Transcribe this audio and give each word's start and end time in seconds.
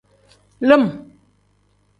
Lim. 0.67 0.83